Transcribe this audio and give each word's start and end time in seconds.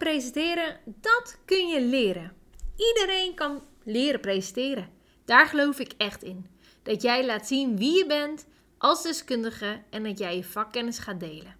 presenteren, 0.00 0.80
dat 0.84 1.38
kun 1.44 1.68
je 1.68 1.80
leren. 1.80 2.32
Iedereen 2.76 3.34
kan 3.34 3.62
leren 3.84 4.20
presenteren. 4.20 4.88
Daar 5.24 5.46
geloof 5.46 5.78
ik 5.78 5.92
echt 5.96 6.22
in. 6.22 6.46
Dat 6.82 7.02
jij 7.02 7.26
laat 7.26 7.46
zien 7.46 7.76
wie 7.76 7.96
je 7.96 8.06
bent 8.06 8.46
als 8.78 9.02
deskundige 9.02 9.82
en 9.90 10.02
dat 10.02 10.18
jij 10.18 10.36
je 10.36 10.44
vakkennis 10.44 10.98
gaat 10.98 11.20
delen. 11.20 11.56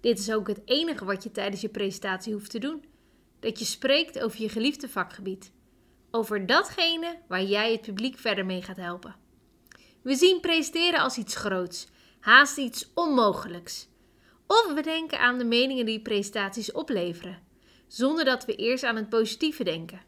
Dit 0.00 0.18
is 0.18 0.32
ook 0.32 0.48
het 0.48 0.60
enige 0.64 1.04
wat 1.04 1.22
je 1.22 1.30
tijdens 1.30 1.60
je 1.60 1.68
presentatie 1.68 2.32
hoeft 2.32 2.50
te 2.50 2.58
doen. 2.58 2.84
Dat 3.40 3.58
je 3.58 3.64
spreekt 3.64 4.20
over 4.20 4.42
je 4.42 4.48
geliefde 4.48 4.88
vakgebied. 4.88 5.52
Over 6.10 6.46
datgene 6.46 7.18
waar 7.28 7.44
jij 7.44 7.72
het 7.72 7.82
publiek 7.82 8.18
verder 8.18 8.46
mee 8.46 8.62
gaat 8.62 8.76
helpen. 8.76 9.16
We 10.02 10.14
zien 10.14 10.40
presenteren 10.40 11.00
als 11.00 11.16
iets 11.16 11.36
groots, 11.36 11.86
haast 12.20 12.58
iets 12.58 12.90
onmogelijks. 12.94 13.88
Of 14.46 14.72
we 14.74 14.82
denken 14.82 15.18
aan 15.18 15.38
de 15.38 15.44
meningen 15.44 15.86
die 15.86 16.00
presentaties 16.00 16.72
opleveren, 16.72 17.50
zonder 17.92 18.24
dat 18.24 18.44
we 18.44 18.54
eerst 18.56 18.84
aan 18.84 18.96
het 18.96 19.08
positieve 19.08 19.64
denken. 19.64 20.00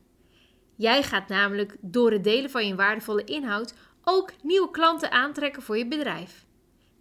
Jij 0.77 1.03
gaat 1.03 1.29
namelijk 1.29 1.77
door 1.81 2.13
het 2.13 2.25
delen 2.25 2.51
van 2.51 2.67
je 2.67 2.75
waardevolle 2.75 3.25
inhoud 3.25 3.75
ook 4.05 4.33
nieuwe 4.43 4.71
klanten 4.71 5.11
aantrekken 5.11 5.63
voor 5.63 5.79
je 5.79 5.87
bedrijf. 5.87 6.47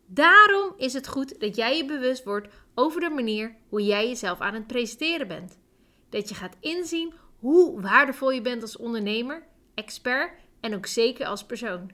Daarom 0.05 0.73
is 0.77 0.93
het 0.93 1.07
goed 1.07 1.39
dat 1.39 1.55
jij 1.55 1.77
je 1.77 1.85
bewust 1.85 2.23
wordt 2.23 2.47
over 2.75 3.01
de 3.01 3.09
manier 3.09 3.55
hoe 3.69 3.83
jij 3.83 4.07
jezelf 4.07 4.39
aan 4.39 4.53
het 4.53 4.67
presenteren 4.67 5.27
bent. 5.27 5.59
Dat 6.09 6.29
je 6.29 6.35
gaat 6.35 6.57
inzien 6.59 7.13
hoe 7.39 7.81
waardevol 7.81 8.31
je 8.31 8.41
bent 8.41 8.61
als 8.61 8.77
ondernemer, 8.77 9.43
expert 9.73 10.31
en 10.59 10.75
ook 10.75 10.85
zeker 10.85 11.25
als 11.25 11.45
persoon. 11.45 11.91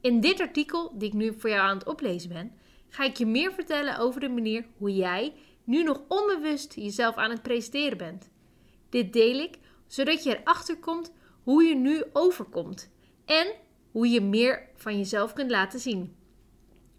In 0.00 0.20
dit 0.20 0.40
artikel, 0.40 0.92
die 0.98 1.08
ik 1.08 1.14
nu 1.14 1.34
voor 1.38 1.50
jou 1.50 1.62
aan 1.62 1.78
het 1.78 1.88
oplezen 1.88 2.28
ben, 2.28 2.52
ga 2.88 3.04
ik 3.04 3.16
je 3.16 3.26
meer 3.26 3.52
vertellen 3.52 3.98
over 3.98 4.20
de 4.20 4.28
manier 4.28 4.66
hoe 4.76 4.94
jij 4.94 5.32
nu 5.64 5.82
nog 5.82 6.02
onbewust 6.08 6.74
jezelf 6.74 7.16
aan 7.16 7.30
het 7.30 7.42
presenteren 7.42 7.98
bent. 7.98 8.30
Dit 8.88 9.12
deel 9.12 9.38
ik 9.38 9.58
zodat 9.86 10.22
je 10.22 10.38
erachter 10.38 10.78
komt 10.78 11.12
hoe 11.42 11.64
je 11.64 11.74
nu 11.74 12.04
overkomt 12.12 12.90
en 13.24 13.54
hoe 13.90 14.08
je 14.08 14.20
meer 14.20 14.68
van 14.74 14.96
jezelf 14.96 15.32
kunt 15.32 15.50
laten 15.50 15.80
zien. 15.80 16.16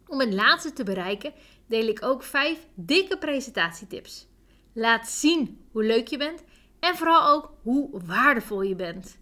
Om 0.08 0.20
het 0.20 0.34
laatste 0.34 0.73
te 0.73 0.84
bereiken 0.84 1.34
deel 1.67 1.88
ik 1.88 2.04
ook 2.04 2.23
5 2.23 2.67
dikke 2.76 3.17
presentatietips. 3.17 4.28
Laat 4.73 5.09
zien 5.09 5.66
hoe 5.72 5.84
leuk 5.84 6.08
je 6.08 6.17
bent 6.17 6.44
en 6.80 6.95
vooral 6.95 7.30
ook 7.30 7.54
hoe 7.62 8.02
waardevol 8.06 8.62
je 8.62 8.76
bent. 8.76 9.17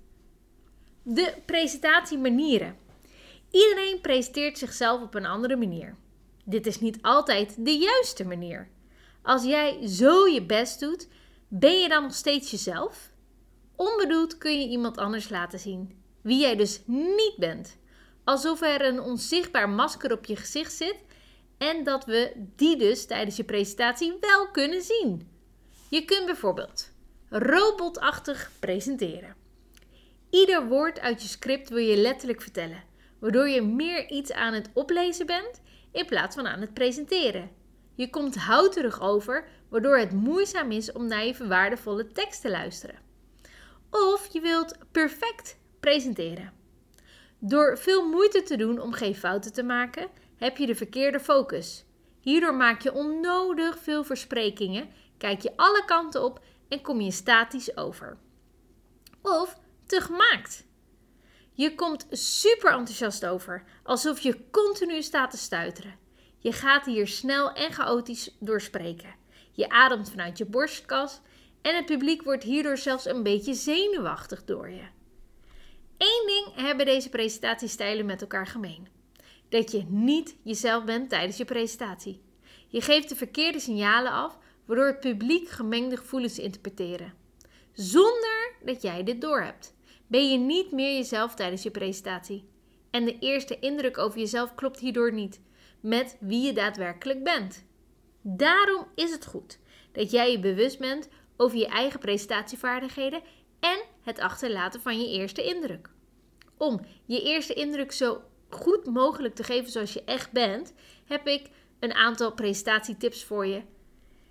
De 1.03 1.33
presentatiemanieren. 1.45 2.77
Iedereen 3.51 4.01
presenteert 4.01 4.57
zichzelf 4.57 5.01
op 5.01 5.15
een 5.15 5.25
andere 5.25 5.55
manier. 5.55 5.95
Dit 6.45 6.65
is 6.65 6.79
niet 6.79 7.01
altijd 7.01 7.65
de 7.65 7.77
juiste 7.77 8.25
manier. 8.25 8.69
Als 9.21 9.43
jij 9.43 9.87
zo 9.87 10.27
je 10.27 10.45
best 10.45 10.79
doet, 10.79 11.07
ben 11.47 11.79
je 11.79 11.89
dan 11.89 12.03
nog 12.03 12.13
steeds 12.13 12.51
jezelf? 12.51 13.11
Onbedoeld 13.75 14.37
kun 14.37 14.59
je 14.59 14.67
iemand 14.67 14.97
anders 14.97 15.29
laten 15.29 15.59
zien. 15.59 16.01
Wie 16.21 16.39
jij 16.39 16.55
dus 16.55 16.81
niet 16.85 17.35
bent. 17.37 17.77
Alsof 18.23 18.61
er 18.61 18.85
een 18.85 19.01
onzichtbaar 19.01 19.69
masker 19.69 20.11
op 20.11 20.25
je 20.25 20.35
gezicht 20.35 20.73
zit 20.73 20.95
en 21.57 21.83
dat 21.83 22.05
we 22.05 22.31
die 22.55 22.77
dus 22.77 23.05
tijdens 23.05 23.35
je 23.35 23.43
presentatie 23.43 24.17
wel 24.19 24.51
kunnen 24.51 24.81
zien. 24.81 25.27
Je 25.89 26.05
kunt 26.05 26.25
bijvoorbeeld 26.25 26.91
robotachtig 27.29 28.51
presenteren. 28.59 29.35
Ieder 30.29 30.67
woord 30.67 30.99
uit 30.99 31.21
je 31.21 31.27
script 31.27 31.69
wil 31.69 31.77
je 31.77 31.97
letterlijk 31.97 32.41
vertellen, 32.41 32.83
waardoor 33.19 33.49
je 33.49 33.61
meer 33.61 34.09
iets 34.09 34.31
aan 34.31 34.53
het 34.53 34.69
oplezen 34.73 35.25
bent 35.25 35.61
in 35.91 36.05
plaats 36.05 36.35
van 36.35 36.47
aan 36.47 36.61
het 36.61 36.73
presenteren. 36.73 37.49
Je 37.99 38.09
komt 38.09 38.35
houterig 38.35 39.01
over, 39.01 39.47
waardoor 39.69 39.97
het 39.97 40.11
moeizaam 40.11 40.71
is 40.71 40.91
om 40.91 41.07
naar 41.07 41.25
je 41.25 41.47
waardevolle 41.47 42.07
tekst 42.07 42.41
te 42.41 42.49
luisteren. 42.49 42.99
Of 43.89 44.27
je 44.31 44.41
wilt 44.41 44.77
perfect 44.91 45.57
presenteren. 45.79 46.53
Door 47.39 47.77
veel 47.77 48.09
moeite 48.09 48.43
te 48.43 48.57
doen 48.57 48.79
om 48.79 48.93
geen 48.93 49.15
fouten 49.15 49.53
te 49.53 49.63
maken, 49.63 50.07
heb 50.37 50.57
je 50.57 50.65
de 50.65 50.75
verkeerde 50.75 51.19
focus. 51.19 51.85
Hierdoor 52.21 52.53
maak 52.53 52.81
je 52.81 52.93
onnodig 52.93 53.79
veel 53.79 54.03
versprekingen, 54.03 54.89
kijk 55.17 55.41
je 55.41 55.53
alle 55.55 55.83
kanten 55.85 56.23
op 56.23 56.43
en 56.69 56.81
kom 56.81 57.01
je 57.01 57.11
statisch 57.11 57.77
over. 57.77 58.17
Of 59.21 59.59
te 59.85 60.01
gemaakt. 60.01 60.65
Je 61.53 61.75
komt 61.75 62.07
super 62.09 62.71
enthousiast 62.71 63.25
over, 63.25 63.63
alsof 63.83 64.19
je 64.19 64.49
continu 64.51 65.01
staat 65.01 65.31
te 65.31 65.37
stuiteren. 65.37 66.07
Je 66.39 66.51
gaat 66.51 66.85
hier 66.85 67.07
snel 67.07 67.51
en 67.53 67.71
chaotisch 67.71 68.35
doorspreken. 68.39 69.15
Je 69.51 69.69
ademt 69.69 70.09
vanuit 70.09 70.37
je 70.37 70.45
borstkas 70.45 71.21
en 71.61 71.75
het 71.75 71.85
publiek 71.85 72.23
wordt 72.23 72.43
hierdoor 72.43 72.77
zelfs 72.77 73.05
een 73.05 73.23
beetje 73.23 73.53
zenuwachtig 73.53 74.45
door 74.45 74.69
je. 74.69 74.83
Eén 75.97 76.23
ding 76.25 76.65
hebben 76.65 76.85
deze 76.85 77.09
presentatiestijlen 77.09 78.05
met 78.05 78.21
elkaar 78.21 78.47
gemeen: 78.47 78.87
dat 79.49 79.71
je 79.71 79.85
niet 79.87 80.35
jezelf 80.43 80.83
bent 80.83 81.09
tijdens 81.09 81.37
je 81.37 81.45
presentatie. 81.45 82.21
Je 82.67 82.81
geeft 82.81 83.09
de 83.09 83.15
verkeerde 83.15 83.59
signalen 83.59 84.11
af, 84.11 84.37
waardoor 84.65 84.85
het 84.85 84.99
publiek 84.99 85.49
gemengde 85.49 85.97
gevoelens 85.97 86.39
interpreteren. 86.39 87.13
Zonder 87.73 88.53
dat 88.65 88.81
jij 88.81 89.03
dit 89.03 89.21
doorhebt, 89.21 89.73
ben 90.07 90.31
je 90.31 90.37
niet 90.37 90.71
meer 90.71 90.95
jezelf 90.95 91.33
tijdens 91.35 91.63
je 91.63 91.71
presentatie. 91.71 92.49
En 92.91 93.05
de 93.05 93.19
eerste 93.19 93.59
indruk 93.59 93.97
over 93.97 94.19
jezelf 94.19 94.55
klopt 94.55 94.79
hierdoor 94.79 95.13
niet 95.13 95.39
met 95.79 96.17
wie 96.19 96.41
je 96.41 96.53
daadwerkelijk 96.53 97.23
bent. 97.23 97.65
Daarom 98.21 98.87
is 98.95 99.11
het 99.11 99.25
goed 99.25 99.59
dat 99.91 100.11
jij 100.11 100.31
je 100.31 100.39
bewust 100.39 100.79
bent 100.79 101.09
over 101.37 101.57
je 101.57 101.67
eigen 101.67 101.99
presentatievaardigheden 101.99 103.21
en 103.59 103.79
het 104.01 104.19
achterlaten 104.19 104.81
van 104.81 104.99
je 104.99 105.09
eerste 105.09 105.43
indruk. 105.43 105.89
Om 106.57 106.81
je 107.05 107.21
eerste 107.21 107.53
indruk 107.53 107.91
zo 107.91 108.21
goed 108.49 108.85
mogelijk 108.85 109.35
te 109.35 109.43
geven 109.43 109.71
zoals 109.71 109.93
je 109.93 110.03
echt 110.03 110.31
bent, 110.31 110.73
heb 111.05 111.27
ik 111.27 111.49
een 111.79 111.93
aantal 111.93 112.33
presentatietips 112.33 113.23
voor 113.23 113.45
je. 113.45 113.61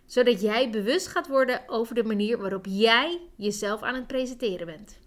Zodat 0.07 0.41
jij 0.41 0.71
bewust 0.71 1.07
gaat 1.07 1.29
worden 1.29 1.63
over 1.67 1.95
de 1.95 2.05
manier 2.05 2.39
waarop 2.39 2.67
jij 2.69 3.21
jezelf 3.37 3.83
aan 3.83 3.95
het 3.95 4.07
presenteren 4.07 4.67
bent. 4.67 4.99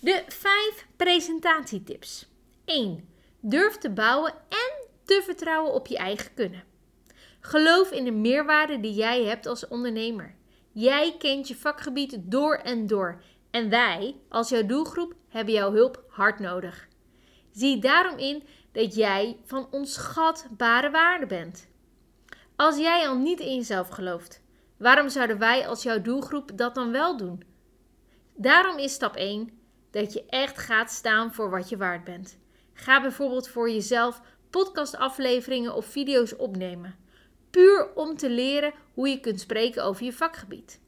De 0.00 0.22
5 0.28 0.86
presentatietips. 0.96 2.26
1. 2.64 3.08
Durf 3.40 3.76
te 3.76 3.90
bouwen 3.90 4.32
en 4.48 4.73
te 5.04 5.22
vertrouwen 5.24 5.72
op 5.72 5.86
je 5.86 5.96
eigen 5.96 6.34
kunnen. 6.34 6.64
Geloof 7.40 7.90
in 7.90 8.04
de 8.04 8.12
meerwaarde 8.12 8.80
die 8.80 8.94
jij 8.94 9.24
hebt 9.24 9.46
als 9.46 9.68
ondernemer. 9.68 10.34
Jij 10.72 11.16
kent 11.18 11.48
je 11.48 11.56
vakgebied 11.56 12.18
door 12.22 12.54
en 12.54 12.86
door. 12.86 13.22
En 13.50 13.68
wij, 13.70 14.16
als 14.28 14.48
jouw 14.48 14.66
doelgroep, 14.66 15.14
hebben 15.28 15.54
jouw 15.54 15.72
hulp 15.72 16.04
hard 16.08 16.38
nodig. 16.38 16.88
Zie 17.52 17.78
daarom 17.78 18.18
in 18.18 18.42
dat 18.72 18.94
jij 18.94 19.38
van 19.44 19.68
onschatbare 19.70 20.90
waarde 20.90 21.26
bent. 21.26 21.68
Als 22.56 22.78
jij 22.78 23.08
al 23.08 23.16
niet 23.16 23.40
in 23.40 23.54
jezelf 23.54 23.88
gelooft, 23.88 24.42
waarom 24.76 25.08
zouden 25.08 25.38
wij 25.38 25.68
als 25.68 25.82
jouw 25.82 26.00
doelgroep 26.00 26.50
dat 26.54 26.74
dan 26.74 26.92
wel 26.92 27.16
doen? 27.16 27.44
Daarom 28.36 28.78
is 28.78 28.92
stap 28.92 29.16
1 29.16 29.50
dat 29.90 30.12
je 30.12 30.24
echt 30.26 30.58
gaat 30.58 30.90
staan 30.90 31.32
voor 31.32 31.50
wat 31.50 31.68
je 31.68 31.76
waard 31.76 32.04
bent. 32.04 32.38
Ga 32.72 33.00
bijvoorbeeld 33.00 33.48
voor 33.48 33.70
jezelf 33.70 34.20
podcastafleveringen 34.54 35.74
of 35.74 35.86
video's 35.86 36.36
opnemen. 36.36 36.96
Puur 37.50 37.94
om 37.94 38.16
te 38.16 38.30
leren 38.30 38.72
hoe 38.92 39.08
je 39.08 39.20
kunt 39.20 39.40
spreken 39.40 39.84
over 39.84 40.04
je 40.04 40.12
vakgebied. 40.12 40.80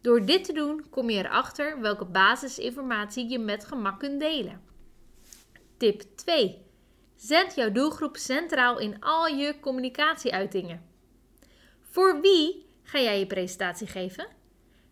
Door 0.00 0.26
dit 0.26 0.44
te 0.44 0.52
doen 0.52 0.84
kom 0.90 1.10
je 1.10 1.18
erachter 1.18 1.80
welke 1.80 2.04
basisinformatie 2.04 3.28
je 3.28 3.38
met 3.38 3.64
gemak 3.64 3.98
kunt 3.98 4.20
delen. 4.20 4.62
Tip 5.76 6.02
2. 6.14 6.62
Zet 7.16 7.54
jouw 7.54 7.72
doelgroep 7.72 8.16
centraal 8.16 8.78
in 8.78 9.00
al 9.00 9.26
je 9.26 9.60
communicatieuitingen. 9.60 10.82
Voor 11.80 12.20
wie 12.20 12.66
ga 12.82 13.00
jij 13.00 13.18
je 13.18 13.26
presentatie 13.26 13.86
geven? 13.86 14.26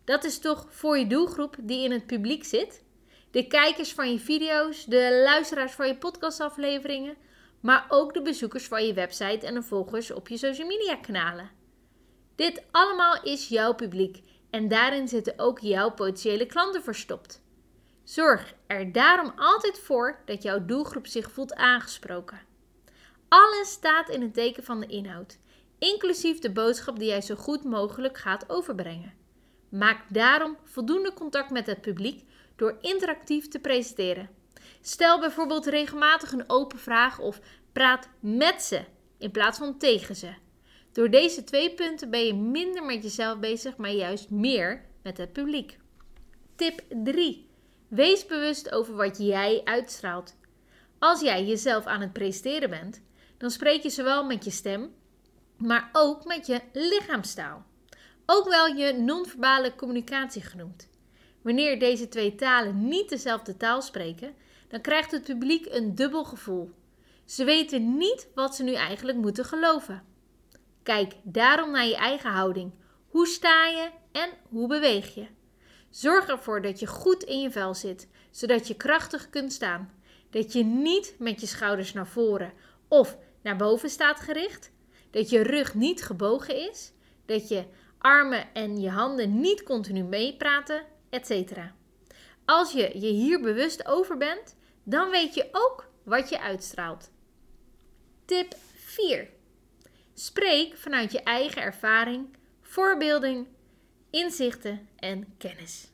Dat 0.04 0.24
is 0.24 0.38
toch 0.38 0.66
voor 0.70 0.98
je 0.98 1.06
doelgroep 1.06 1.56
die 1.60 1.84
in 1.84 1.92
het 1.92 2.06
publiek 2.06 2.44
zit? 2.44 2.82
De 3.30 3.46
kijkers 3.46 3.92
van 3.92 4.12
je 4.12 4.18
video's, 4.18 4.84
de 4.84 5.20
luisteraars 5.24 5.72
van 5.72 5.86
je 5.86 5.96
podcastafleveringen, 5.96 7.16
maar 7.62 7.86
ook 7.88 8.14
de 8.14 8.22
bezoekers 8.22 8.66
van 8.66 8.86
je 8.86 8.94
website 8.94 9.46
en 9.46 9.54
de 9.54 9.62
volgers 9.62 10.10
op 10.10 10.28
je 10.28 10.36
social 10.36 10.66
media 10.66 10.96
kanalen. 10.96 11.50
Dit 12.34 12.62
allemaal 12.70 13.22
is 13.22 13.48
jouw 13.48 13.74
publiek 13.74 14.22
en 14.50 14.68
daarin 14.68 15.08
zitten 15.08 15.38
ook 15.38 15.58
jouw 15.58 15.90
potentiële 15.90 16.46
klanten 16.46 16.82
verstopt. 16.82 17.42
Zorg 18.04 18.54
er 18.66 18.92
daarom 18.92 19.32
altijd 19.36 19.78
voor 19.78 20.22
dat 20.24 20.42
jouw 20.42 20.64
doelgroep 20.64 21.06
zich 21.06 21.30
voelt 21.30 21.54
aangesproken. 21.54 22.40
Alles 23.28 23.70
staat 23.70 24.08
in 24.08 24.22
het 24.22 24.34
teken 24.34 24.64
van 24.64 24.80
de 24.80 24.86
inhoud, 24.86 25.38
inclusief 25.78 26.38
de 26.38 26.52
boodschap 26.52 26.98
die 26.98 27.08
jij 27.08 27.20
zo 27.20 27.34
goed 27.34 27.64
mogelijk 27.64 28.18
gaat 28.18 28.50
overbrengen. 28.50 29.14
Maak 29.68 30.04
daarom 30.08 30.56
voldoende 30.64 31.12
contact 31.12 31.50
met 31.50 31.66
het 31.66 31.80
publiek 31.80 32.24
door 32.56 32.78
interactief 32.80 33.48
te 33.48 33.58
presenteren. 33.58 34.30
Stel 34.84 35.20
bijvoorbeeld 35.20 35.66
regelmatig 35.66 36.32
een 36.32 36.50
open 36.50 36.78
vraag 36.78 37.18
of 37.18 37.40
praat 37.72 38.08
met 38.20 38.62
ze 38.62 38.84
in 39.18 39.30
plaats 39.30 39.58
van 39.58 39.78
tegen 39.78 40.16
ze. 40.16 40.34
Door 40.92 41.10
deze 41.10 41.44
twee 41.44 41.74
punten 41.74 42.10
ben 42.10 42.26
je 42.26 42.34
minder 42.34 42.84
met 42.84 43.02
jezelf 43.02 43.38
bezig, 43.38 43.76
maar 43.76 43.90
juist 43.90 44.30
meer 44.30 44.84
met 45.02 45.16
het 45.16 45.32
publiek. 45.32 45.78
Tip 46.56 46.82
3. 46.88 47.50
Wees 47.88 48.26
bewust 48.26 48.72
over 48.72 48.94
wat 48.94 49.18
jij 49.18 49.60
uitstraalt. 49.64 50.36
Als 50.98 51.20
jij 51.20 51.44
jezelf 51.44 51.86
aan 51.86 52.00
het 52.00 52.12
presenteren 52.12 52.70
bent, 52.70 53.02
dan 53.38 53.50
spreek 53.50 53.82
je 53.82 53.90
zowel 53.90 54.24
met 54.24 54.44
je 54.44 54.50
stem, 54.50 54.94
maar 55.56 55.90
ook 55.92 56.24
met 56.24 56.46
je 56.46 56.60
lichaamstaal. 56.72 57.64
Ook 58.26 58.48
wel 58.48 58.66
je 58.66 58.92
non-verbale 58.92 59.74
communicatie 59.74 60.42
genoemd. 60.42 60.88
Wanneer 61.42 61.78
deze 61.78 62.08
twee 62.08 62.34
talen 62.34 62.88
niet 62.88 63.08
dezelfde 63.08 63.56
taal 63.56 63.82
spreken, 63.82 64.34
dan 64.72 64.80
krijgt 64.80 65.10
het 65.10 65.24
publiek 65.24 65.66
een 65.70 65.94
dubbel 65.94 66.24
gevoel. 66.24 66.70
Ze 67.24 67.44
weten 67.44 67.96
niet 67.96 68.28
wat 68.34 68.54
ze 68.54 68.62
nu 68.62 68.74
eigenlijk 68.74 69.18
moeten 69.18 69.44
geloven. 69.44 70.04
Kijk 70.82 71.14
daarom 71.22 71.70
naar 71.70 71.86
je 71.86 71.96
eigen 71.96 72.30
houding. 72.30 72.72
Hoe 73.08 73.26
sta 73.26 73.66
je 73.66 73.90
en 74.12 74.30
hoe 74.48 74.68
beweeg 74.68 75.14
je? 75.14 75.26
Zorg 75.90 76.28
ervoor 76.28 76.62
dat 76.62 76.80
je 76.80 76.86
goed 76.86 77.22
in 77.22 77.40
je 77.40 77.50
vel 77.50 77.74
zit, 77.74 78.08
zodat 78.30 78.68
je 78.68 78.74
krachtig 78.76 79.30
kunt 79.30 79.52
staan. 79.52 79.92
Dat 80.30 80.52
je 80.52 80.64
niet 80.64 81.14
met 81.18 81.40
je 81.40 81.46
schouders 81.46 81.92
naar 81.92 82.06
voren 82.06 82.52
of 82.88 83.16
naar 83.42 83.56
boven 83.56 83.90
staat 83.90 84.20
gericht. 84.20 84.70
Dat 85.10 85.30
je 85.30 85.42
rug 85.42 85.74
niet 85.74 86.02
gebogen 86.02 86.70
is. 86.70 86.92
Dat 87.26 87.48
je 87.48 87.64
armen 87.98 88.54
en 88.54 88.80
je 88.80 88.90
handen 88.90 89.40
niet 89.40 89.62
continu 89.62 90.02
meepraten, 90.02 90.82
etc. 91.10 91.58
Als 92.44 92.72
je 92.72 93.00
je 93.00 93.10
hier 93.10 93.40
bewust 93.40 93.86
over 93.86 94.16
bent, 94.16 94.56
dan 94.84 95.10
weet 95.10 95.34
je 95.34 95.48
ook 95.52 95.90
wat 96.02 96.28
je 96.28 96.40
uitstraalt. 96.40 97.10
Tip 98.24 98.54
4. 98.74 99.28
Spreek 100.14 100.76
vanuit 100.76 101.12
je 101.12 101.22
eigen 101.22 101.62
ervaring, 101.62 102.36
voorbeelding, 102.60 103.48
inzichten 104.10 104.88
en 104.96 105.34
kennis. 105.38 105.90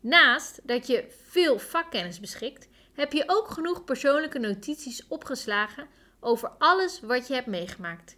Naast 0.00 0.60
dat 0.62 0.86
je 0.86 1.04
veel 1.24 1.58
vakkennis 1.58 2.20
beschikt, 2.20 2.68
heb 2.92 3.12
je 3.12 3.24
ook 3.26 3.48
genoeg 3.48 3.84
persoonlijke 3.84 4.38
notities 4.38 5.06
opgeslagen 5.08 5.88
over 6.20 6.48
alles 6.58 7.00
wat 7.00 7.28
je 7.28 7.34
hebt 7.34 7.46
meegemaakt. 7.46 8.16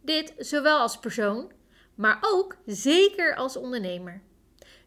Dit 0.00 0.34
zowel 0.38 0.78
als 0.78 0.98
persoon, 0.98 1.52
maar 1.94 2.18
ook 2.20 2.56
zeker 2.66 3.36
als 3.36 3.56
ondernemer. 3.56 4.22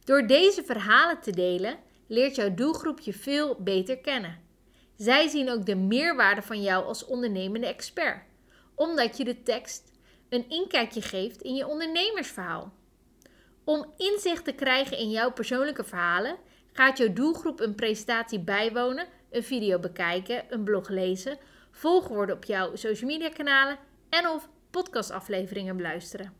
Door 0.03 0.27
deze 0.27 0.63
verhalen 0.63 1.19
te 1.19 1.31
delen, 1.31 1.79
leert 2.07 2.35
jouw 2.35 2.53
doelgroep 2.53 2.99
je 2.99 3.13
veel 3.13 3.55
beter 3.59 3.97
kennen. 3.97 4.44
Zij 4.97 5.27
zien 5.27 5.49
ook 5.49 5.65
de 5.65 5.75
meerwaarde 5.75 6.41
van 6.41 6.61
jou 6.61 6.85
als 6.85 7.05
ondernemende 7.05 7.67
expert, 7.67 8.23
omdat 8.75 9.17
je 9.17 9.23
de 9.23 9.43
tekst 9.43 9.91
een 10.29 10.49
inkijkje 10.49 11.01
geeft 11.01 11.41
in 11.41 11.55
je 11.55 11.67
ondernemersverhaal. 11.67 12.73
Om 13.63 13.93
inzicht 13.97 14.43
te 14.43 14.51
krijgen 14.51 14.97
in 14.97 15.09
jouw 15.09 15.31
persoonlijke 15.31 15.83
verhalen, 15.83 16.37
gaat 16.71 16.97
jouw 16.97 17.13
doelgroep 17.13 17.59
een 17.59 17.75
presentatie 17.75 18.39
bijwonen, 18.39 19.07
een 19.31 19.43
video 19.43 19.79
bekijken, 19.79 20.43
een 20.49 20.63
blog 20.63 20.89
lezen, 20.89 21.37
volg 21.71 22.07
worden 22.07 22.35
op 22.35 22.43
jouw 22.43 22.75
social 22.75 23.09
media 23.09 23.29
kanalen 23.29 23.77
en 24.09 24.27
of 24.27 24.49
podcastafleveringen 24.71 25.77
beluisteren. 25.77 26.33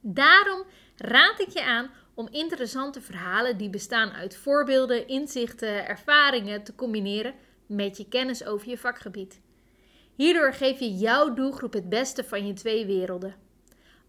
Daarom 0.00 0.64
raad 0.96 1.40
ik 1.40 1.48
je 1.48 1.64
aan 1.64 1.90
om 2.14 2.28
interessante 2.30 3.00
verhalen 3.00 3.56
die 3.56 3.70
bestaan 3.70 4.10
uit 4.10 4.36
voorbeelden, 4.36 5.08
inzichten, 5.08 5.86
ervaringen 5.86 6.62
te 6.62 6.74
combineren 6.74 7.34
met 7.66 7.96
je 7.96 8.08
kennis 8.08 8.44
over 8.44 8.68
je 8.68 8.78
vakgebied. 8.78 9.40
Hierdoor 10.14 10.52
geef 10.52 10.78
je 10.78 10.94
jouw 10.94 11.34
doelgroep 11.34 11.72
het 11.72 11.88
beste 11.88 12.24
van 12.24 12.46
je 12.46 12.52
twee 12.52 12.86
werelden. 12.86 13.34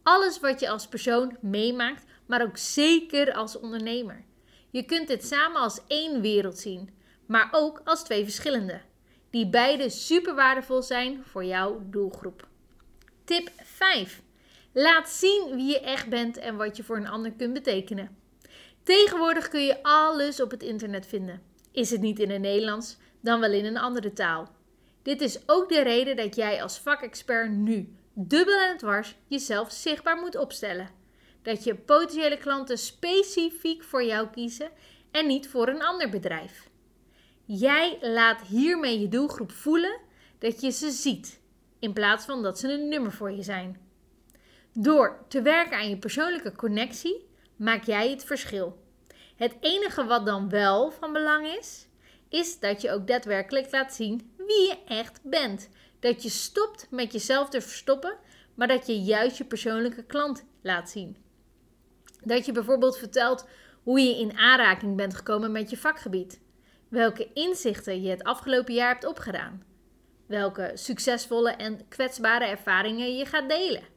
Alles 0.03 0.39
wat 0.39 0.59
je 0.59 0.69
als 0.69 0.87
persoon 0.87 1.37
meemaakt, 1.41 2.05
maar 2.25 2.41
ook 2.41 2.57
zeker 2.57 3.33
als 3.33 3.59
ondernemer. 3.59 4.25
Je 4.69 4.83
kunt 4.83 5.07
dit 5.07 5.25
samen 5.25 5.61
als 5.61 5.81
één 5.87 6.21
wereld 6.21 6.57
zien, 6.57 6.89
maar 7.25 7.49
ook 7.51 7.81
als 7.83 8.03
twee 8.03 8.23
verschillende, 8.23 8.81
die 9.29 9.49
beide 9.49 9.89
super 9.89 10.35
waardevol 10.35 10.81
zijn 10.81 11.23
voor 11.23 11.45
jouw 11.45 11.81
doelgroep. 11.89 12.47
Tip 13.23 13.51
5. 13.55 14.21
Laat 14.77 15.09
zien 15.09 15.55
wie 15.55 15.65
je 15.65 15.79
echt 15.79 16.09
bent 16.09 16.37
en 16.37 16.55
wat 16.55 16.77
je 16.77 16.83
voor 16.83 16.97
een 16.97 17.07
ander 17.07 17.31
kunt 17.31 17.53
betekenen. 17.53 18.17
Tegenwoordig 18.83 19.47
kun 19.47 19.61
je 19.61 19.83
alles 19.83 20.41
op 20.41 20.51
het 20.51 20.63
internet 20.63 21.07
vinden. 21.07 21.41
Is 21.71 21.91
het 21.91 22.01
niet 22.01 22.19
in 22.19 22.29
het 22.29 22.41
Nederlands, 22.41 22.97
dan 23.21 23.39
wel 23.39 23.51
in 23.51 23.65
een 23.65 23.77
andere 23.77 24.13
taal. 24.13 24.49
Dit 25.01 25.21
is 25.21 25.39
ook 25.45 25.69
de 25.69 25.81
reden 25.81 26.15
dat 26.15 26.35
jij 26.35 26.61
als 26.63 26.79
vakexpert 26.79 27.51
nu 27.51 27.95
dubbel 28.13 28.59
en 28.59 28.77
dwars 28.77 29.15
jezelf 29.27 29.71
zichtbaar 29.71 30.17
moet 30.17 30.37
opstellen. 30.37 30.89
Dat 31.41 31.63
je 31.63 31.75
potentiële 31.75 32.37
klanten 32.37 32.77
specifiek 32.77 33.83
voor 33.83 34.03
jou 34.03 34.27
kiezen 34.27 34.71
en 35.11 35.27
niet 35.27 35.49
voor 35.49 35.67
een 35.67 35.83
ander 35.83 36.09
bedrijf. 36.09 36.69
Jij 37.45 37.97
laat 38.01 38.41
hiermee 38.41 38.99
je 38.99 39.07
doelgroep 39.07 39.51
voelen 39.51 39.99
dat 40.39 40.61
je 40.61 40.69
ze 40.69 40.91
ziet, 40.91 41.39
in 41.79 41.93
plaats 41.93 42.25
van 42.25 42.43
dat 42.43 42.59
ze 42.59 42.71
een 42.71 42.87
nummer 42.87 43.11
voor 43.11 43.31
je 43.31 43.43
zijn. 43.43 43.84
Door 44.77 45.25
te 45.27 45.41
werken 45.41 45.77
aan 45.77 45.89
je 45.89 45.97
persoonlijke 45.97 46.55
connectie 46.55 47.29
maak 47.55 47.83
jij 47.83 48.09
het 48.09 48.23
verschil. 48.23 48.77
Het 49.35 49.55
enige 49.59 50.05
wat 50.05 50.25
dan 50.25 50.49
wel 50.49 50.91
van 50.91 51.13
belang 51.13 51.47
is, 51.47 51.87
is 52.29 52.59
dat 52.59 52.81
je 52.81 52.91
ook 52.91 53.07
daadwerkelijk 53.07 53.71
laat 53.71 53.93
zien 53.93 54.33
wie 54.37 54.67
je 54.67 54.77
echt 54.87 55.19
bent. 55.23 55.69
Dat 55.99 56.23
je 56.23 56.29
stopt 56.29 56.87
met 56.89 57.11
jezelf 57.13 57.49
te 57.49 57.61
verstoppen, 57.61 58.17
maar 58.55 58.67
dat 58.67 58.87
je 58.87 58.99
juist 58.99 59.37
je 59.37 59.45
persoonlijke 59.45 60.03
klant 60.03 60.45
laat 60.61 60.89
zien. 60.89 61.17
Dat 62.23 62.45
je 62.45 62.51
bijvoorbeeld 62.51 62.97
vertelt 62.97 63.47
hoe 63.83 63.99
je 63.99 64.19
in 64.19 64.37
aanraking 64.37 64.95
bent 64.95 65.15
gekomen 65.15 65.51
met 65.51 65.69
je 65.69 65.77
vakgebied. 65.77 66.41
Welke 66.87 67.33
inzichten 67.33 68.01
je 68.01 68.09
het 68.09 68.23
afgelopen 68.23 68.73
jaar 68.73 68.91
hebt 68.91 69.05
opgedaan. 69.05 69.63
Welke 70.27 70.71
succesvolle 70.73 71.51
en 71.51 71.87
kwetsbare 71.87 72.45
ervaringen 72.45 73.17
je 73.17 73.25
gaat 73.25 73.49
delen. 73.49 73.93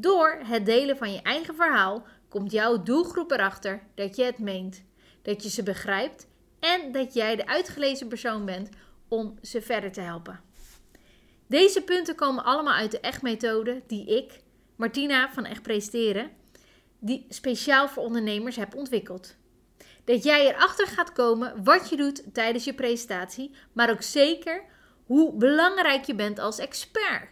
Door 0.00 0.38
het 0.44 0.66
delen 0.66 0.96
van 0.96 1.12
je 1.12 1.22
eigen 1.22 1.54
verhaal 1.54 2.06
komt 2.28 2.52
jouw 2.52 2.82
doelgroep 2.82 3.30
erachter 3.30 3.82
dat 3.94 4.16
je 4.16 4.24
het 4.24 4.38
meent, 4.38 4.82
dat 5.22 5.42
je 5.42 5.50
ze 5.50 5.62
begrijpt 5.62 6.26
en 6.60 6.92
dat 6.92 7.14
jij 7.14 7.36
de 7.36 7.46
uitgelezen 7.46 8.08
persoon 8.08 8.44
bent 8.44 8.68
om 9.08 9.38
ze 9.42 9.62
verder 9.62 9.92
te 9.92 10.00
helpen. 10.00 10.40
Deze 11.46 11.82
punten 11.82 12.14
komen 12.14 12.44
allemaal 12.44 12.74
uit 12.74 12.90
de 12.90 13.00
echt-methode 13.00 13.82
die 13.86 14.06
ik, 14.06 14.40
Martina 14.76 15.32
van 15.32 15.44
Echt 15.44 15.62
Presteren, 15.62 16.30
die 16.98 17.26
speciaal 17.28 17.88
voor 17.88 18.02
ondernemers 18.02 18.56
heb 18.56 18.74
ontwikkeld. 18.74 19.36
Dat 20.04 20.22
jij 20.22 20.48
erachter 20.48 20.86
gaat 20.86 21.12
komen 21.12 21.64
wat 21.64 21.88
je 21.88 21.96
doet 21.96 22.34
tijdens 22.34 22.64
je 22.64 22.74
presentatie, 22.74 23.54
maar 23.72 23.90
ook 23.90 24.02
zeker 24.02 24.64
hoe 25.06 25.32
belangrijk 25.32 26.04
je 26.04 26.14
bent 26.14 26.38
als 26.38 26.58
expert. 26.58 27.28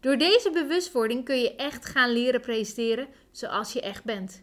Door 0.00 0.18
deze 0.18 0.50
bewustwording 0.50 1.24
kun 1.24 1.38
je 1.38 1.54
echt 1.56 1.86
gaan 1.86 2.10
leren 2.10 2.40
presenteren 2.40 3.08
zoals 3.30 3.72
je 3.72 3.80
echt 3.80 4.04
bent. 4.04 4.42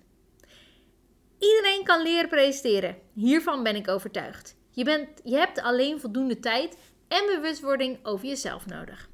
Iedereen 1.40 1.84
kan 1.84 2.02
leren 2.02 2.30
presenteren. 2.30 2.98
Hiervan 3.14 3.64
ben 3.64 3.76
ik 3.76 3.88
overtuigd. 3.88 4.56
Je, 4.70 4.84
bent, 4.84 5.10
je 5.24 5.36
hebt 5.36 5.62
alleen 5.62 6.00
voldoende 6.00 6.40
tijd 6.40 6.78
en 7.08 7.26
bewustwording 7.26 8.06
over 8.06 8.28
jezelf 8.28 8.66
nodig. 8.66 9.10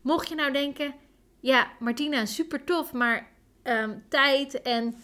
Mocht 0.00 0.28
je 0.28 0.34
nou 0.34 0.52
denken, 0.52 0.94
ja, 1.40 1.72
Martina, 1.78 2.26
super 2.26 2.64
tof, 2.64 2.92
maar 2.92 3.32
ehm, 3.62 3.98
tijd 4.08 4.62
en 4.62 4.94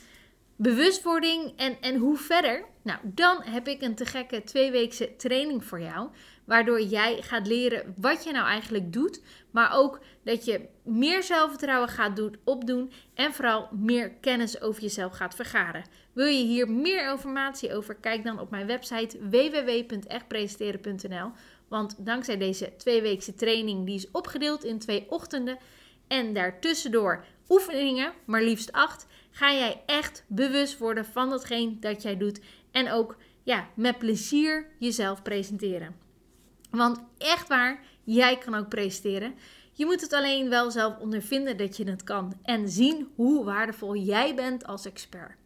bewustwording 0.56 1.52
en, 1.56 1.80
en 1.80 1.96
hoe 1.96 2.16
verder? 2.16 2.64
Nou, 2.82 2.98
dan 3.02 3.42
heb 3.42 3.68
ik 3.68 3.82
een 3.82 3.94
te 3.94 4.06
gekke 4.06 4.44
tweeweekse 4.44 5.16
training 5.16 5.64
voor 5.64 5.80
jou. 5.80 6.08
Waardoor 6.48 6.82
jij 6.82 7.22
gaat 7.22 7.46
leren 7.46 7.94
wat 7.96 8.24
je 8.24 8.32
nou 8.32 8.46
eigenlijk 8.46 8.92
doet. 8.92 9.22
Maar 9.50 9.74
ook 9.74 10.00
dat 10.24 10.44
je 10.44 10.68
meer 10.82 11.22
zelfvertrouwen 11.22 11.88
gaat 11.88 12.16
doen, 12.16 12.36
opdoen. 12.44 12.92
En 13.14 13.32
vooral 13.32 13.68
meer 13.72 14.10
kennis 14.10 14.60
over 14.60 14.82
jezelf 14.82 15.12
gaat 15.12 15.34
vergaren. 15.34 15.84
Wil 16.12 16.26
je 16.26 16.44
hier 16.44 16.70
meer 16.70 17.10
informatie 17.10 17.74
over? 17.74 17.94
Kijk 17.94 18.24
dan 18.24 18.40
op 18.40 18.50
mijn 18.50 18.66
website 18.66 19.28
www.echtpresenteren.nl. 19.28 21.30
Want 21.68 22.06
dankzij 22.06 22.36
deze 22.36 22.72
tweeweekse 22.76 23.34
training, 23.34 23.86
die 23.86 23.94
is 23.94 24.10
opgedeeld 24.10 24.64
in 24.64 24.78
twee 24.78 25.06
ochtenden. 25.08 25.58
En 26.06 26.34
daartussendoor 26.34 27.24
oefeningen, 27.48 28.12
maar 28.24 28.42
liefst 28.42 28.72
acht, 28.72 29.06
ga 29.30 29.52
jij 29.52 29.82
echt 29.86 30.24
bewust 30.26 30.78
worden 30.78 31.04
van 31.04 31.30
datgene 31.30 31.78
dat 31.78 32.02
jij 32.02 32.16
doet. 32.16 32.40
En 32.70 32.90
ook 32.90 33.16
ja, 33.42 33.68
met 33.74 33.98
plezier 33.98 34.66
jezelf 34.78 35.22
presenteren. 35.22 36.07
Want 36.70 37.00
echt 37.18 37.48
waar, 37.48 37.80
jij 38.04 38.38
kan 38.38 38.54
ook 38.54 38.68
presenteren. 38.68 39.34
Je 39.72 39.84
moet 39.84 40.00
het 40.00 40.12
alleen 40.12 40.48
wel 40.48 40.70
zelf 40.70 40.98
ondervinden 40.98 41.56
dat 41.56 41.76
je 41.76 41.84
het 41.84 42.04
kan. 42.04 42.32
En 42.42 42.68
zien 42.68 43.08
hoe 43.14 43.44
waardevol 43.44 43.96
jij 43.96 44.34
bent 44.34 44.66
als 44.66 44.86
expert. 44.86 45.36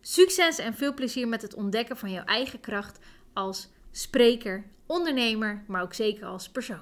Succes 0.00 0.58
en 0.58 0.74
veel 0.74 0.94
plezier 0.94 1.28
met 1.28 1.42
het 1.42 1.54
ontdekken 1.54 1.96
van 1.96 2.10
jouw 2.10 2.24
eigen 2.24 2.60
kracht 2.60 2.98
als 3.32 3.68
spreker, 3.90 4.64
ondernemer, 4.86 5.64
maar 5.66 5.82
ook 5.82 5.94
zeker 5.94 6.26
als 6.26 6.48
persoon. 6.48 6.78